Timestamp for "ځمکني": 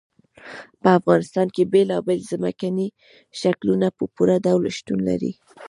2.31-2.87